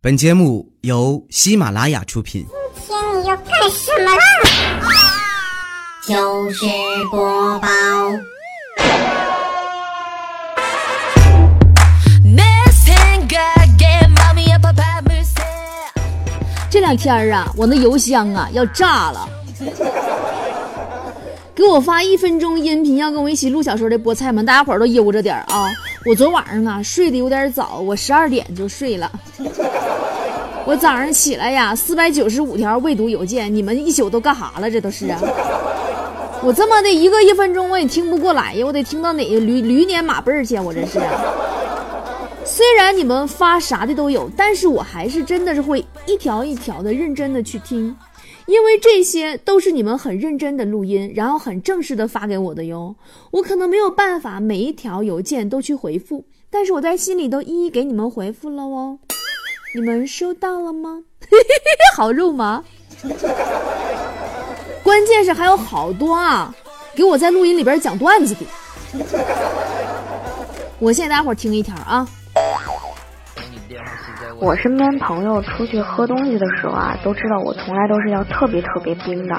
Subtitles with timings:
[0.00, 2.46] 本节目由喜马拉雅出品。
[2.86, 4.22] 今天你要干什么啦？
[6.06, 6.64] 就是
[7.10, 7.68] 播报。
[16.70, 19.28] 这两天啊，我那邮箱啊要炸了，
[21.58, 25.66] 给我发一分钟音频要跟我一起录小说的菠菜们，大家伙都悠着点啊！
[26.06, 29.10] 我昨晚上啊睡得有点早，我十二点就睡了。
[30.64, 34.70] 我早上起来呀，四百九十五条未读邮件，你们一宿都干哈了？
[34.70, 35.18] 这都是啊！
[36.44, 40.56] 我这么的一个一分钟我也听不过来呀，我得听到哪个驴驴年马背儿去？
[40.60, 41.00] 我这是。
[42.44, 47.96] 虽然你们发啥的都有，但是我还是真的是会一条一条的认真的去听，
[48.48, 52.96] 因为这些都是你们很认真的录音，然后很正式的发给我的哟。
[53.30, 58.98] 我可能没有办法每一条邮件都去回复，但是我在心里都一一给你们回复了哦。
[59.74, 61.04] 你们收到了吗？
[61.94, 62.64] 好肉麻。
[64.82, 66.54] 关键是还有好多啊，
[66.96, 68.40] 给我在录音里边讲段子的。
[70.78, 72.08] 我现在大家伙听一条啊。
[74.40, 79.34] 我身边朋友出去喝东西的时候啊，都知道我从来都是要特别特别冰的。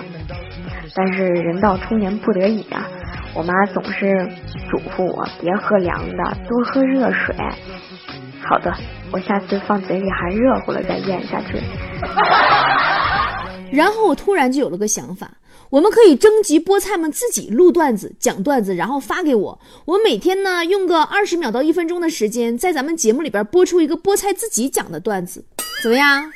[0.94, 2.86] 但是人到中年不得已啊，
[3.34, 4.28] 我妈总是
[4.70, 7.36] 嘱咐我别喝凉的，多喝热水。
[8.44, 8.74] 好的，
[9.12, 11.60] 我下次放嘴里还热乎了再咽下去。
[13.72, 15.30] 然后我突然就有了个想法。
[15.70, 19.60] 我们可以征集菠菜们自己录段子、讲段子，然后发给我。
[19.86, 25.44] 我每天呢用个二十秒到一分钟的时间，在咱们节目里边播出一个菠菜自己讲的段子，
[25.84, 26.32] 怎么样？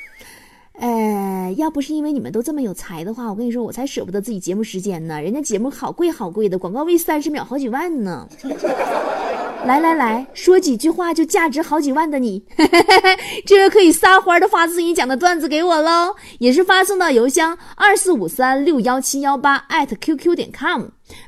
[0.80, 5.22] 呃，要不是因为你们都这么有才的话，我跟你说，我才舍不得自己节目时间呢。
[5.22, 8.28] 人家节目好贵好贵的，广告位三十秒好几万呢。
[9.66, 12.44] 来来来说几句话就价值好几万的你，
[13.46, 20.84] 这个可以撒欢的发自己讲的段子给我喽，也是发送到邮箱二四五三六幺七幺八艾特 qq 点 com，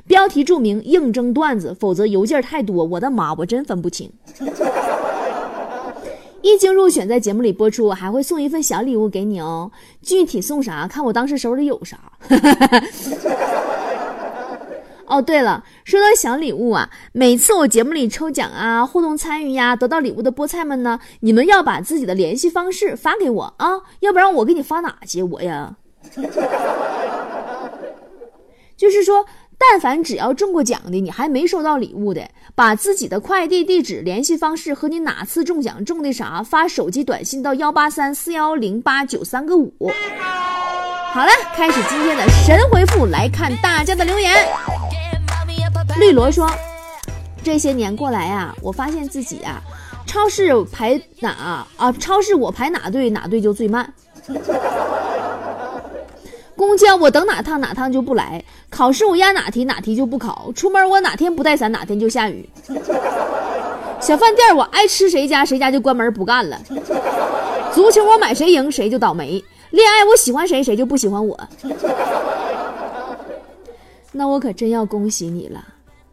[0.06, 4.10] 标题注明应征段子，否则邮件太多，我的妈，我真分不清。
[6.42, 9.68] 一经入选，在节目里播出，我还会送一份小礼物给你哦。
[10.00, 11.98] 具体送啥，看我当时手里有啥。
[15.06, 25.22] 哦，对了，说到小礼物啊，每次我节目里抽奖啊，互动参与呀，得到礼物的菠菜们呢，你们要把自己的联系方式发给我啊，要不然我给你发哪去？
[25.22, 25.76] 我呀，
[28.76, 29.24] 就是说，
[29.58, 39.72] 但凡只要中过奖的，你还没收到礼物的，把自己的快递地址、联系方式和你哪次中奖中的啥，发手机短信到幺八三四幺零八九三个五。
[41.12, 44.34] 好了，开始今天的神回复，来看大家的留言。
[45.98, 46.50] 绿萝说
[47.42, 49.62] ：“这些年过来呀，我发现自己啊，
[50.06, 51.30] 超市排哪
[51.78, 51.92] 啊？
[51.98, 53.90] 超市我排哪队哪队就最慢。
[56.66, 58.44] 公交我等哪趟哪趟就不来。
[58.68, 60.50] 考试我压哪题哪题就不考。
[60.54, 62.48] 出门我哪天不带伞哪天就下雨。
[64.00, 66.60] 小饭店我爱吃谁家谁家就关门不干了。
[67.72, 69.42] 足球我买谁赢谁就倒霉。
[69.70, 71.38] 恋爱我喜欢谁谁就不喜欢我。
[74.10, 75.64] 那我可真要恭喜你了。”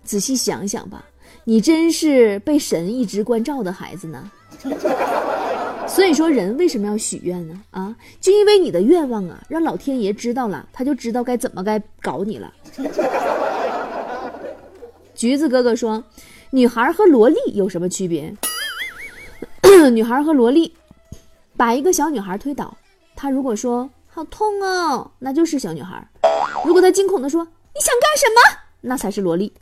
[0.06, 1.03] 仔细想想吧，
[1.46, 4.30] 你真是被神一直关照的孩子呢。
[5.88, 7.61] 所以说，人为什么要许愿呢？
[7.71, 12.51] 啊，就因为你的愿望啊，让老天爷知道了，他就知道该怎么该搞你了。
[15.13, 16.03] 橘子哥哥说，
[16.49, 18.33] 女孩和萝莉有什么区别？
[19.91, 20.73] 女孩和萝莉，
[21.55, 22.75] 把一个小女孩推倒，
[23.15, 25.97] 她如果说好痛哦，那就是小女孩；
[26.65, 28.41] 如果她惊恐的说你想干什么，
[28.81, 29.53] 那才是萝莉。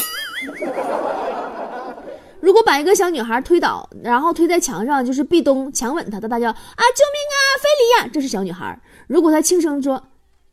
[2.42, 6.56] 如果把一个小女孩推倒，然后推在墙上，就是壁咚，强吻她她大叫啊！
[6.56, 7.38] 救命啊！
[7.62, 8.10] 非礼呀！
[8.12, 8.78] 这是小女孩。
[9.08, 10.02] 如果她轻声说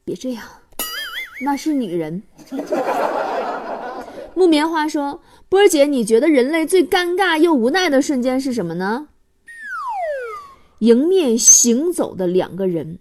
[0.04, 0.44] 别这样，
[1.40, 2.22] 那是女人。
[4.34, 9.08] 木棉花说：“波儿姐，你觉得人类最尴尬又无奈的瞬间是什么呢？”
[10.80, 13.00] 迎面行走的两个人，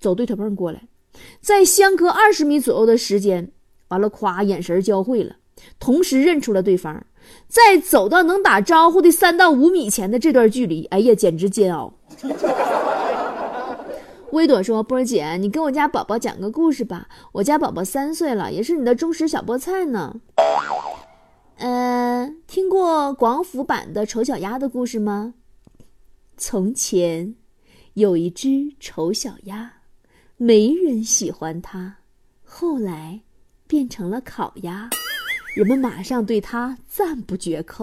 [0.00, 0.88] 走对头碰过来，
[1.40, 3.52] 在相隔二十米左右的时间，
[3.88, 5.36] 完了，夸眼神交汇了。
[5.78, 7.06] 同时认出了对方，
[7.48, 11.92] 在走到能打招呼的三到五米前的这段距离，哎呀，简直煎熬。
[14.32, 20.14] 微朵说：“波儿姐，你给我家宝宝讲个故事吧，我家宝宝三岁了，也是你的忠实小菠菜呢。”
[21.58, 25.34] 嗯，听过广府版的丑小鸭的故事吗？
[26.36, 27.34] 从前
[27.94, 29.72] 有一只丑小鸭，
[30.36, 31.96] 没人喜欢它，
[32.44, 33.20] 后来
[33.66, 34.90] 变成了烤鸭。
[35.56, 37.82] 人们马上对他赞不绝口。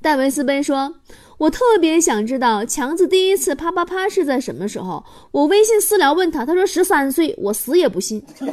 [0.00, 0.94] 戴维斯杯说
[1.36, 5.04] ：“我特别想知道强子第一次啪啪啪是在什么时候。
[5.32, 8.24] 我微信私聊问他，他说十三岁，我死也不信。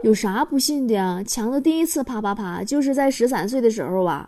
[0.00, 1.22] 有啥不信的呀？
[1.26, 4.26] 强子第一次啪啪啪就是在十三岁的时候啊，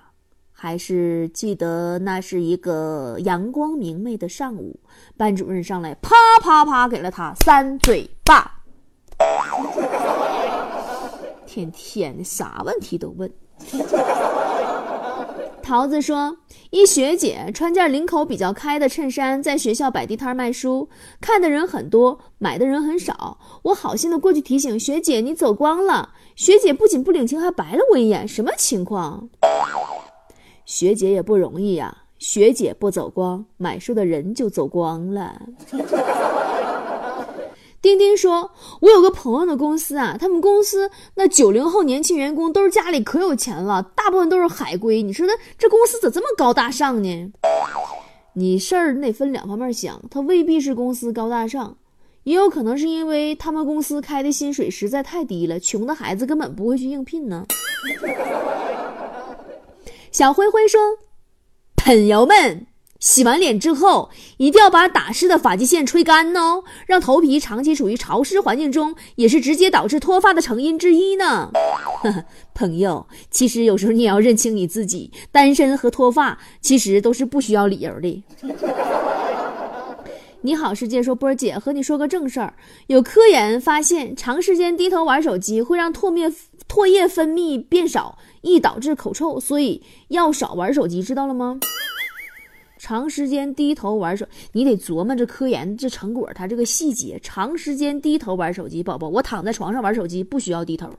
[0.53, 4.79] 还是记得那是一个阳光明媚的上午，
[5.17, 8.54] 班主任上来啪啪啪给了他三嘴巴。
[11.55, 13.31] 天天的啥问题都问。
[15.63, 16.37] 桃子说
[16.71, 20.89] ：“一学姐穿件领口比较开的衬衫，在学校摆地摊卖书，
[21.21, 23.39] 看的人很多，买的人很少。
[23.63, 26.11] 我好心的过去提醒学姐，你走光了。
[26.35, 29.29] 学姐不仅不领情，还白了我一眼，什么情况？
[30.67, 35.41] 学姐也不容易呀，学姐不走光，买书的人就走光了。”
[37.85, 38.51] 丁丁说
[38.81, 45.03] ：“我有个朋友的公司啊，他们公司那九零后年轻员工都是家里可有钱了，大部分都是海归。
[45.03, 47.33] 你说那这公司咋这么高大上呢？
[48.33, 51.77] 你事儿你得分两方面想，他未必是公司高大上，
[52.23, 57.45] 也有可能是因为他们公司开的薪水实在太低了，穷的孩子根本不会去应聘呢。”
[60.11, 60.81] 小灰灰说
[61.77, 62.67] ：“朋友们。”
[63.05, 64.09] 洗完脸之后，
[64.39, 71.51] 一定要把打湿的发际线吹干哦，让头皮长期处于潮湿环境中，也是直接导致脱发的成因之一呢。
[72.55, 78.25] 朋友，其实有时候你也要认清你自己，单身和脱发其实都是不需要理由的。
[80.41, 82.55] 你好，世界说波儿姐和你说个正事儿，
[82.87, 86.33] 有科研发现，长时间低头玩手机会让唾液
[86.67, 91.59] 唾液分泌变少，易导致口臭，所以要少玩手机，知道了吗？
[92.85, 97.19] 长时间低头玩手，你得琢磨这科研这成果，它这个细节。
[97.23, 100.91] 长时间低头玩手机，宝宝，我躺在床上玩手机不需要低头。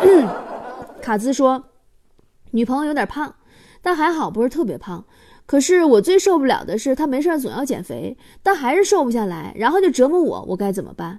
[1.00, 1.64] 卡兹说，
[2.50, 3.34] 女朋友有点胖，
[3.80, 5.02] 但还好不是特别胖。
[5.46, 11.18] 可是我最受不了的是，她没事总要减肥，但还是瘦不下来，然后就折磨我，我该怎么办？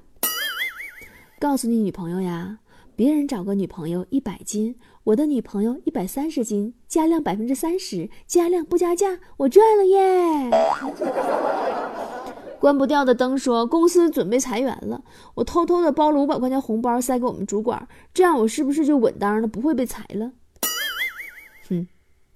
[1.40, 2.60] 告诉你女朋友呀。
[2.96, 4.76] 别人找个女朋友一百斤，
[5.08, 10.50] 我的女朋友一百三十斤，加量百分之三十，加量不加价，我赚了耶！
[12.60, 15.02] 关不掉的灯说公司准备裁员了，
[15.36, 20.30] 我偷偷的包了五百块钱红包塞给我们主管，这样我是不是就稳当了不会被裁了？
[21.70, 21.88] 哼，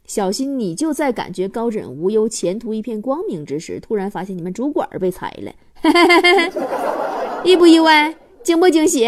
[0.06, 5.52] 小心你就在感觉高枕无忧、前途一片光明之时，突然发现你们主管被裁了，
[7.44, 8.16] 意不意外？
[8.44, 9.06] 惊不惊喜？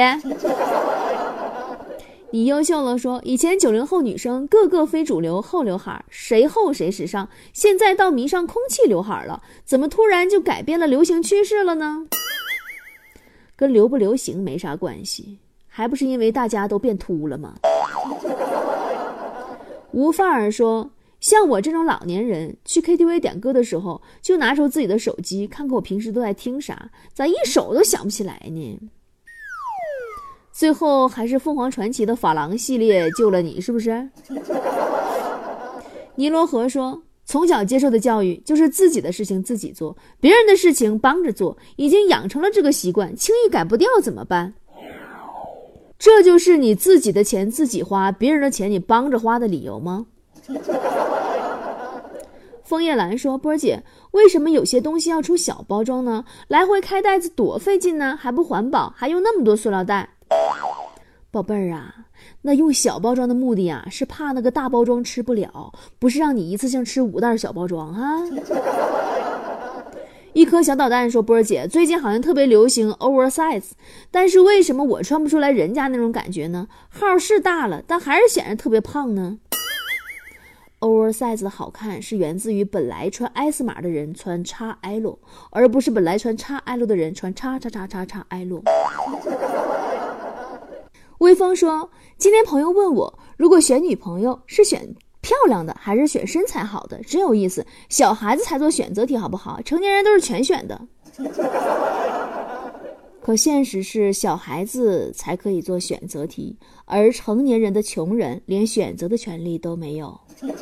[2.34, 7.30] 你优秀了，说以前九零后女生个个非主流厚刘海，谁厚谁时尚。
[7.54, 12.08] 现在到迷上空气刘海了，怎么突然就改变了流行趋势了呢？
[13.56, 15.38] 跟流不流行没啥关系，
[15.68, 17.54] 还不是因为大家都变秃了吗？
[19.92, 20.90] 吴范儿说，
[21.20, 28.80] 像我这种老年人去 KTV 点歌的时候，就拿出自己的手机看看我平时都在听啥，咋一首都想不起来呢？
[30.54, 34.08] 最后还是凤凰传奇的法郎系列救了你，是不是？
[36.16, 44.54] 尼罗河说，从小接受的教育就是自己的事情自己做，别人的事情帮着做，已经养成了这个习惯，轻易改不掉怎么办？
[45.98, 50.06] 这就是你自己的钱自己花，别人的钱你帮着花的理由吗？
[52.64, 56.24] 枫叶兰说：“波儿姐，为什么有些东西要出小包装呢？
[56.48, 60.10] 来回开袋子多费劲呢，还不环保，还用那么多塑料袋。”
[61.32, 61.96] 宝贝儿啊，
[62.44, 68.20] 那用小包装的目的啊，是怕那个大包装吃不了，不是让你一次性吃五袋小包装哈。
[70.34, 73.72] 一颗小导弹说：“波儿姐，最近好像特别流行 oversize，
[74.10, 76.68] 但是为什么我穿不出来人家那种感觉呢？
[76.90, 79.38] 号是大了，但还是显得特别胖呢
[80.80, 85.18] ？oversize 的好看是源自于本来穿 S 码的人穿 XL，
[85.52, 88.64] 而不是本来穿 XL 的人穿叉叉叉叉叉 L。”
[91.24, 91.90] 微风说
[92.20, 97.02] ：“今天朋友问我，如果选女朋友是选漂亮的还是选身材好的？
[97.04, 97.66] 真有意思。
[97.88, 99.62] 小孩子才做选择题好不好？
[99.62, 100.82] 成年人都是全选的。
[103.24, 110.20] 可现实是，小孩子才可以做选择题，而成年人的穷人连选择的权利都没有。”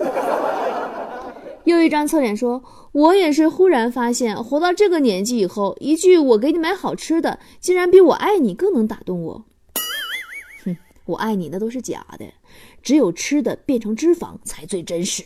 [1.66, 2.62] 又一张侧脸说
[2.94, 9.46] ：“我也是忽然发现，活到这个年纪以后，一句‘我给你买好吃的’，竟然比我爱你更能打动我。”
[11.06, 12.26] 我爱你，那都是假的，
[12.82, 15.24] 只有吃的变成脂肪才最真实。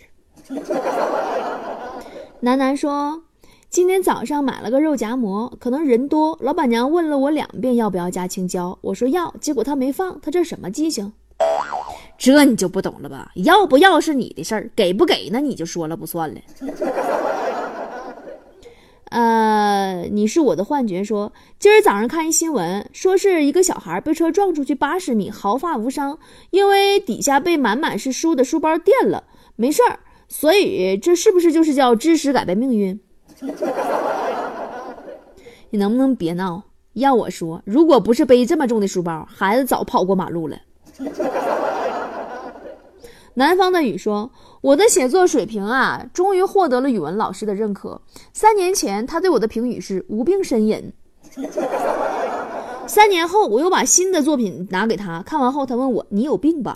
[2.42, 3.24] 楠楠说，
[3.70, 11.12] 今天早上买了个肉夹馍，可能人多，老板娘问了我两遍要不要加青椒，我说要，结果他没放，他这什么记性？
[12.18, 13.32] 这你就不懂了吧？
[13.36, 16.40] 要不要是你的事儿，给不给那你就说了不算了。
[19.16, 21.02] 呃，你是我的幻觉。
[21.02, 26.20] 说今儿早上看一新闻，说是一个小孩被车撞出去八十米，毫发无伤，
[26.50, 29.24] 因为底下被满满是书的书包垫了，
[29.56, 30.00] 没事儿。
[30.28, 33.00] 所以这是不是就是叫知识改变命运？
[35.72, 36.64] 你能不能别闹？
[36.92, 40.58] 要我说，如果不是背这么重的书包，孩子早跑过马路了。
[43.38, 48.02] 南方的雨说：“我的写作水平啊，终于获得了语文老师的认可。
[48.34, 50.94] 三年前，他对我的评语是无病呻吟。
[52.88, 56.74] 三年后，我又把新的作品拿给他看完后，他问我：‘你有病吧？’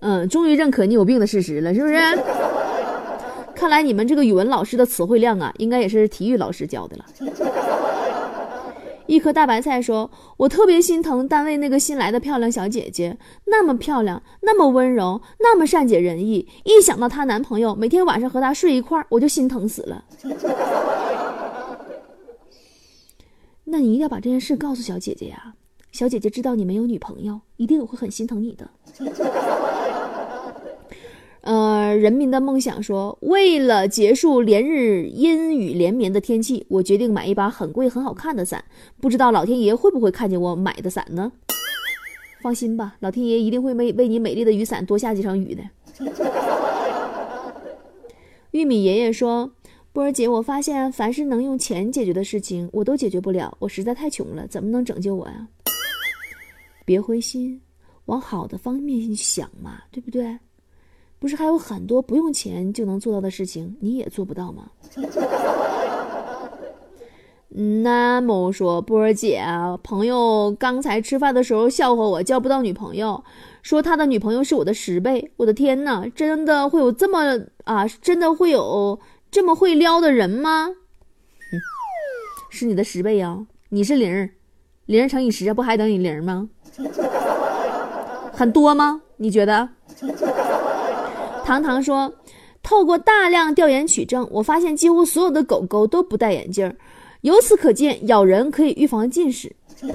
[0.00, 1.94] 嗯，终于认可你有病的事实了，是不是？
[3.54, 7.04] 看来你们这个语文老师的词汇量啊，应该也是体育老师教的了。”
[9.12, 13.14] 一颗大白菜说：“我特别心疼单位那个新来的漂亮小姐姐，
[13.44, 16.48] 那么漂亮，那么温柔，那么善解人意。
[16.64, 20.02] 一想到她男朋友每天晚上和她睡一块儿，我就心疼死了。
[23.64, 25.52] 那你一定要把这件事告诉小姐姐呀！
[25.90, 28.66] 小姐姐知道你没有女朋友，一定也会很心疼你的。”
[31.42, 38.64] 呃，人民的梦想说，为了结束连日阴雨连绵的天气，我决定买一把很贵、很好看的伞。
[39.00, 41.32] 不知道老天爷会不会看见我买的伞呢？
[42.40, 45.62] 放心吧，老天爷一定会为为你美丽的雨伞多下几场雨的。
[48.52, 49.50] 玉米爷爷说
[49.92, 53.56] ：“波儿姐，我发现凡是能用钱解决的事情，我都解决不了。
[53.58, 55.48] 我实在太穷了，怎么能拯救我呀？”
[56.84, 57.60] 别灰心，
[58.04, 60.38] 往好的方面想嘛，对不对？
[61.22, 64.64] 不是还有很多不用钱就能做到的事情，你也做不到吗？
[67.84, 73.22] 那么说，波儿姐啊，朋友刚才吃饭的时候笑话我交不到女朋友，
[73.62, 75.30] 说他的女朋友是我的十倍。
[75.36, 77.86] 我的天哪，真的会有这么啊？
[77.86, 78.98] 真的会有
[79.30, 80.66] 这么会撩的人吗？
[80.66, 80.74] 嗯，
[82.50, 84.28] 是你的十倍呀，你是零，
[84.86, 86.48] 零乘以十不还等于零吗？
[88.34, 89.02] 很多吗？
[89.18, 89.68] 你觉得？
[91.52, 92.10] 糖糖说
[92.62, 96.74] ：“透过大量调研取证，我发现几乎所有的狗狗都不戴眼镜
[97.20, 99.54] 由此可见，咬人可以预防近视。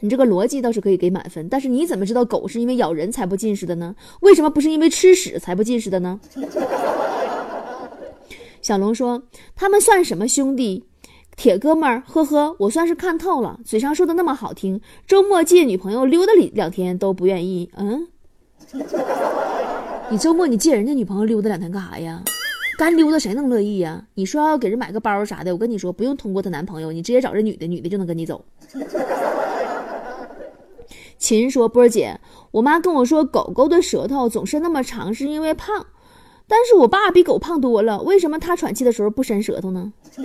[0.00, 3.94] 你这个逻辑倒是可以给满分，但是你怎么知道狗是因为咬人才不近视的呢？
[4.22, 6.18] 为什么不是因为吃屎才不近视的呢？”
[8.60, 9.22] 小龙说
[9.54, 10.84] ：“他们算什么兄弟，
[11.36, 12.02] 铁哥们儿？
[12.08, 13.60] 呵呵，我算是看透了。
[13.64, 17.70] 嘴上说的那么好听，周末借女朋友溜达里两天都不愿意。
[17.76, 18.08] 嗯。”
[20.10, 22.22] 你周末你借人家女朋友溜达两天干啥呀？
[22.78, 24.02] 干溜达谁能乐意呀？
[24.14, 28.44] 你说要给人买个包啥的，我跟你说不用通过她男朋友，你直接找这女的，女的就能跟你走。
[31.18, 32.18] 秦说：“波儿姐，
[32.52, 35.84] 我妈跟我说，狗狗的舌头总是那么长，是因为胖。
[36.46, 39.92] 但是我爸比狗胖多了，为什么他喘气的时候不伸舌头呢？”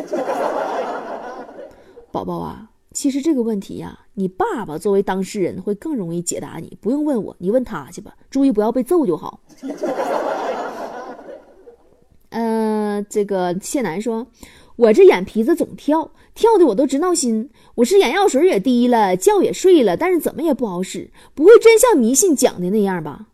[2.12, 2.70] 宝宝啊。
[2.94, 9.42] 其实这个问题呀，你爸爸作为当事人会更容易解答你，不用问我，你问他去吧，注意不要被揍就好。
[12.30, 14.28] 呃，这个谢楠说，
[14.76, 17.50] 我这眼皮子总跳，跳的我都直闹心。
[17.76, 23.28] 我是眼药水也低了，觉也睡了，但是怎么也不好使，不会真像迷信讲的那样吧？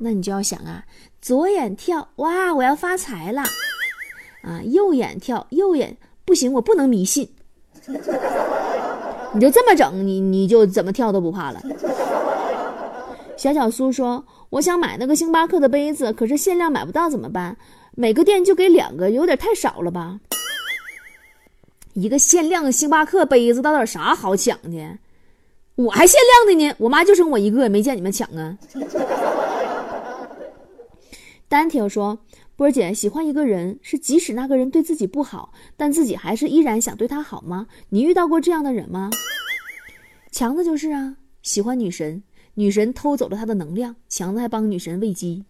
[0.00, 0.84] 那你就要想啊，
[1.20, 3.42] 左眼跳，哇，我要发财了，
[4.42, 7.30] 啊，右眼跳，右眼不行，我不能迷信。
[9.32, 11.60] 你就这么整，你你就怎么跳都不怕了。
[13.36, 17.56] 小小苏说：“我想买那个星巴克的杯子，可是限量买不到，怎么办？
[17.94, 20.18] 每个店就给两个，有点太少了吧？
[21.92, 24.98] 一个限量的星巴克杯子，到底啥好抢的？
[25.74, 28.56] 我还限量的呢，我妈就剩我一个，没见你们抢啊。”
[31.48, 32.18] 丹婷说。
[32.56, 37.66] 波儿姐喜欢一个人，是即使那个人对自己不好，但自己还是依然想对他好吗？
[37.90, 39.10] 你遇到过这样的人吗？
[40.32, 42.22] 强子就是啊，喜欢女神，
[42.54, 45.44] 女神偷走了他的能量，强子还帮女神喂鸡。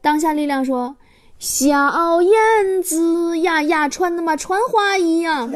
[0.00, 0.96] 当下力量说
[1.38, 5.46] ：“小燕子呀呀，穿的嘛穿花衣呀。”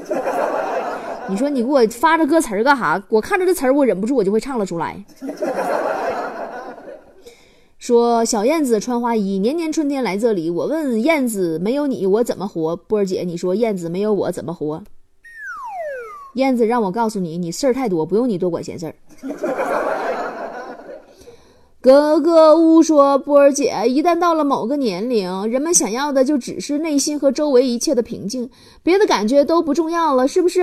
[1.26, 3.02] 你说你给我发这歌词儿干啥？
[3.08, 5.02] 我看着这词儿，我忍不住我就会唱了出来。
[7.78, 10.50] 说小燕子穿花衣，年年春天来这里。
[10.50, 12.74] 我问燕子，没有你我怎么活？
[12.76, 14.82] 波儿姐，你说燕子没有我怎么活？
[16.34, 18.94] 燕子让我告诉你，你事儿太多，不用你多管闲事儿。
[21.80, 28.50] 格格巫说：“波儿姐，一旦到了某个年龄，人们想要的就只是内心和周围一切的平静，
[28.82, 30.60] 别的感觉都不重要了，是不是？”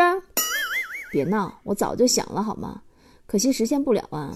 [1.09, 2.81] 别闹，我早就想了，好吗？
[3.25, 4.33] 可惜实现不了啊。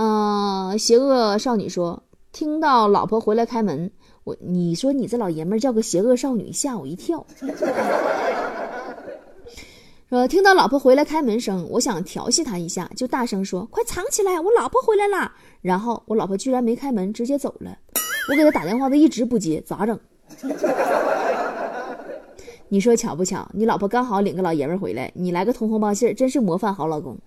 [0.00, 3.90] 嗯，邪恶少女说：“听到老婆回来开门，
[4.22, 7.26] 我你说你这老爷们儿叫个邪恶少女，吓我一跳。
[10.08, 17.76] ”说听到老婆回来开门声，我想调戏她一下，就大声说：“快藏起来，我老婆回来啦！”然后我老婆居然没开门，直接走了。
[18.30, 19.98] 我给她打电话，她一直不接，咋整？
[22.68, 23.48] 你说巧不巧？
[23.52, 27.18] 你老婆刚好领个老爷们回来，你来个通风报信，真是模范好老公。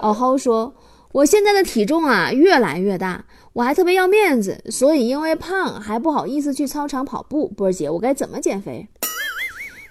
[0.00, 0.74] 哦吼说
[1.12, 7.48] ：“我现在的体重啊越来越大，我还特别要面子，所以因为胖还不好意思去操场跑步。
[7.48, 8.88] 波儿姐，我该怎么减肥？”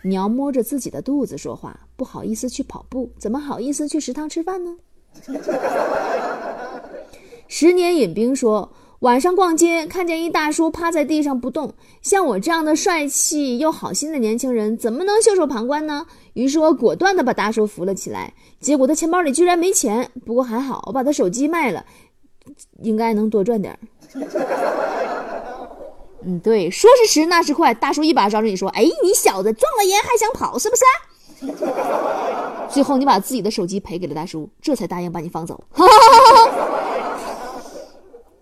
[0.01, 4.77] 你要摸着自己的肚子说话，不好意思去跑步，怎么好意思去食堂吃饭呢？
[7.49, 16.05] 十年饮冰说，晚上逛街看见一大叔趴在地上不动，像我这样的帅气又好心的年轻人，怎么能袖手旁观呢？
[16.33, 21.85] 于是我果断的把大叔扶了起来，结果他钱包里居然没钱，不过还好，我把他手机卖了，
[22.81, 23.79] 应该能多赚点
[26.25, 30.83] 嗯，对，说时迟，那时快，大叔一把抓住你说：“哎，你小子撞了人还想跑，是不是？”
[32.69, 35.63] 最后你把自己的手机赔给了大叔，这才答应把你放走。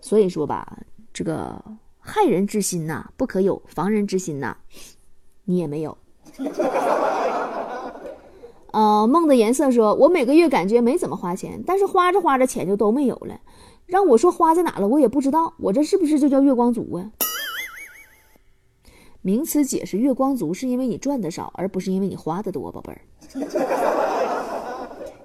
[0.08, 0.78] 所以说吧，
[1.12, 1.62] 这个
[2.00, 4.56] 害人之心呐，不可有；防人之心呐，
[5.44, 5.98] 你也没有。
[8.72, 13.38] 呃，梦的颜色说：“我每个月感觉没怎么花钱，但是花着花着钱就都没有了。
[13.86, 15.54] 让我说花在哪了，我也不知道。
[15.58, 17.12] 我这是不是就叫月光族啊？”
[19.22, 23.02] 名词解释：月光族是因为你赚的少，而不是因为你花的多，宝贝儿。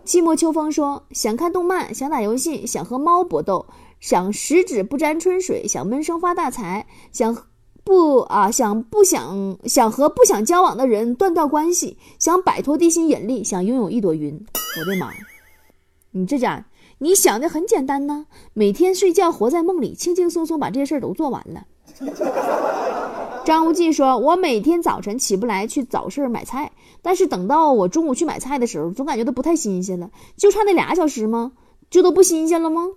[0.04, 3.64] 寂寞秋风说：“想看动漫，想打游戏，想和猫搏斗，
[4.02, 7.46] 想十指不沾春水，想闷声发大财，想
[7.84, 14.44] 不啊想不想想和不想交往的人断掉关系，想摆脱地心引力，想拥有一朵云。”
[14.80, 15.12] 我的妈！
[16.10, 16.66] 你这家
[16.98, 21.64] 你想的很简单呢，每天睡觉活在梦里，轻轻松松把这些事儿都做完了。
[23.44, 30.10] 张无忌说：“我每天早晨起不来去早市买菜，但是等到我中午去买菜的时候，总感觉都不太新鲜了。
[30.36, 31.52] 就差那俩小时吗？
[31.88, 32.88] 就都不新鲜了吗？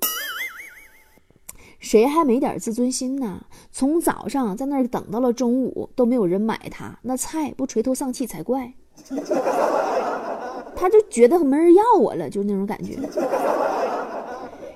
[1.86, 3.46] 谁还没点自尊心呢？
[3.72, 8.74] 从早上在那儿等到了中午都没有人买它，那菜不垂头丧气才怪。
[10.76, 12.98] 他就觉得没人要我了，就是那种感觉。”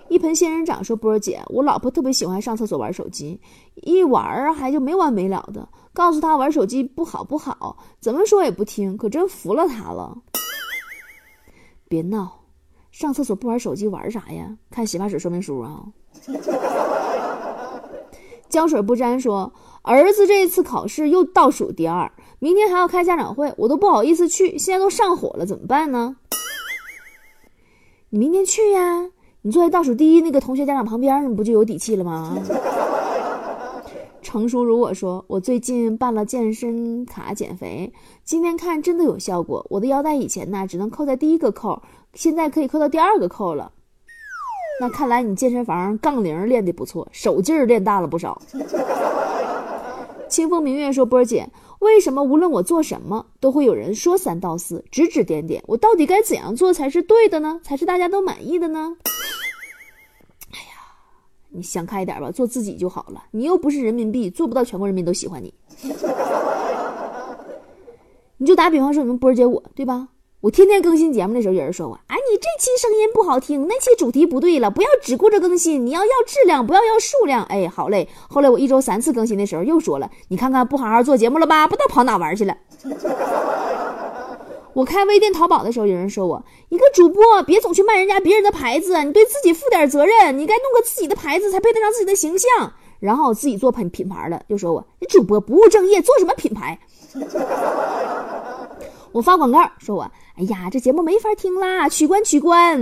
[0.08, 3.42] 一盆仙人掌说：“波儿姐，我老婆特别喜欢上厕所玩手机，
[3.82, 5.68] 一玩还就没完没了的。
[5.94, 10.16] 告诉她玩手机不好不好，怎么说也不听，可真服了她了。
[11.88, 12.42] 别闹，
[12.92, 14.56] 上厕所不玩手机玩啥呀？
[14.70, 15.84] 看洗发水说明书啊。”
[18.50, 24.58] 胶水不沾说：“儿子这次考试又倒数第二，明天还要开家长会，我都不好意思去。
[24.58, 26.16] 现在都上火了，怎么办呢？
[28.10, 32.38] 你明天去呀。”你坐在倒数第一那个同学家长旁边，你不就有底气了吗？
[34.22, 37.94] 程叔如果说我最近办了健身卡减肥，
[38.26, 39.66] 今天看真的有效果。
[39.70, 41.82] 我的腰带以前呢只能扣在第一个扣，
[42.14, 43.72] 现在可以扣到第二个扣了。
[44.80, 48.42] 那看来你健身房杠铃练的不错，手劲儿练大了不少。
[50.30, 55.64] 清风明月说：“波儿姐。”为什么无论我做什么，都会有人说三道四，指指点点？
[55.66, 57.62] 我到底该怎样做才是对的呢？
[57.64, 58.98] 才是大家都满意的呢？
[60.52, 60.76] 哎呀，
[61.48, 63.24] 你想开一点吧，做自己就好了。
[63.32, 65.54] 你又不是人民币，做不到全国人民都喜欢你。
[68.36, 70.10] 你就打比方说，你们波儿姐我，对吧？
[70.42, 78.08] 我天天更新节目的时候，有人说我：“哎，你这期声音不好听，那期主题不对了，不要只顾着更新，你要要质量，不要要数量。”哎，好嘞。
[78.30, 81.68] 后来我一周三次更新的时候，又说了：“你看看不好好做节目了吧？
[81.68, 82.56] 不知道跑哪玩去了。”
[84.74, 92.72] 我开微店淘宝的时候，有人说我一个主播别总去卖人家别人的牌子，你对自己负点责任，你该弄个自己的牌子才配得上自己的形象。
[93.00, 96.78] 然后我自己做品品牌了，又说我你主播不务正业，做什么品牌？
[99.20, 102.82] 我发广告说我，哎呀，这节目没法听啦，取关取关。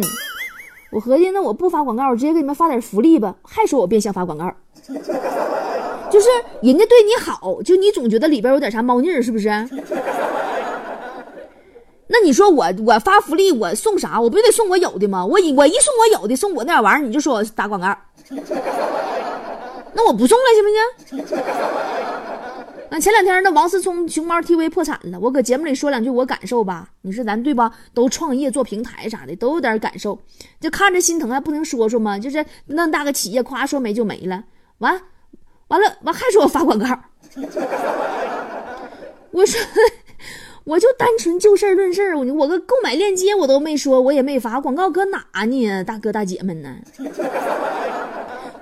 [0.92, 3.36] 我合计那我不发广告，我直接给你们发点福利吧。
[3.42, 4.48] 还说我变相发广告，
[6.12, 6.30] 就是
[6.62, 9.50] 人家对你好，就你总觉得里边有点啥猫腻儿，是不是？
[12.06, 14.22] 那你说我我发福利我送啥？
[14.22, 15.26] 我不就得送我有的吗？
[15.26, 17.88] 我一我一送我有的，送我那点玩意儿，你就说我打广告。
[19.92, 20.64] 那我不送了，行
[21.18, 21.50] 不行？
[22.90, 26.90] 那前两天那王思聪熊猫 TV 破产了，我搁节目里说两句我感受吧。
[27.02, 27.72] 你说咱对吧？
[27.94, 30.18] 都创业做平台啥的，都有点感受，
[30.60, 32.18] 就看着心疼还不能说说吗？
[32.18, 34.44] 就是那么大个企业，夸说没就没了，
[34.78, 35.02] 完，
[35.68, 36.86] 完了完还说我发广告，
[39.32, 39.60] 我说
[40.64, 45.84] 我就单纯就事论事，我我个购买链接我都没说，我也没发广告搁哪呢？
[45.84, 46.78] 大哥大姐们呢？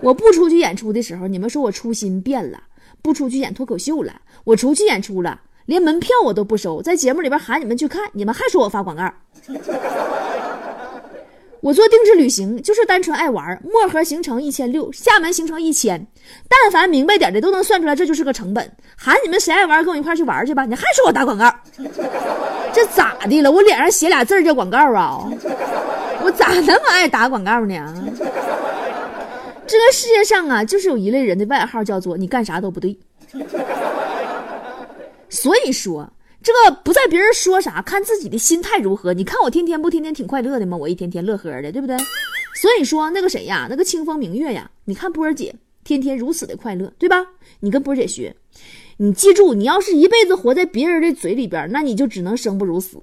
[0.02, 2.60] 我不出去演出的时候，你们说我初心变了。
[3.06, 4.14] 不出去演脱口秀了，
[4.46, 9.08] 我出去演出了，连门票我都不收，在节目里边喊你们去看，你们还说我发广告。
[11.62, 16.04] 我做定制旅行就是单纯爱玩，漠河行程一千六，厦门行程一千，
[16.50, 18.76] 但凡明白点的都能算出来，这就是个成本。
[18.98, 21.54] 喊你们谁爱玩，跟我一块去玩去吧，你还说我打广告，
[22.74, 23.52] 这咋的了？
[23.52, 25.30] 我脸上写俩字叫广告啊？
[26.26, 27.94] 我咋那么爱打广告呢？
[29.68, 32.98] 这个世界上啊，就是有一类人的外号叫做“你干啥都不对”。
[35.30, 36.12] 所以说，
[36.44, 39.14] 这个不在别人说啥，看自己的心态如何。
[39.14, 40.78] 你看我天天不天天挺快乐的吗？
[40.78, 41.98] 我一天天乐呵的，对不对？
[42.56, 47.26] 所以说，那个谁呀，那个清风明月呀，你看波儿姐天天如此的快乐，对吧？
[47.60, 48.36] 你跟波儿姐学，
[48.98, 52.98] 你记住，你要是一辈子活在别人的嘴里边，那你就只能生不如死。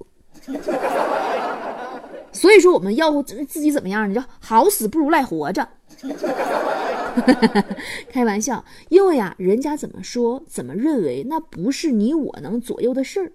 [2.33, 4.15] 所以说，我们要自己怎么样呢？
[4.15, 5.67] 叫好死不如赖活着。
[8.09, 13.31] 开玩笑，因为呀，人家怎么说、怎么认为，那不是你我能左右的事儿，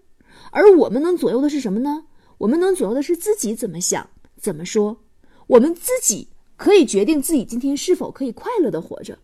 [0.50, 2.04] 而我们能左右的是什么呢？
[2.38, 5.04] 我们能左右的是自己怎么想、怎么说。
[5.46, 9.18] 我们自己可以决定自己今天是否可以快乐的活着，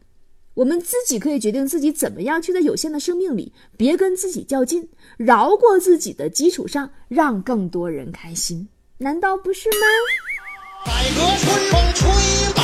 [0.54, 9.86] 我们自己可以决定自己怎么样去在有限的生命里，别跟自己较劲，饶过自己的基础上，让更多人开心，难道不是吗？
[10.86, 12.63] 改革春风吹。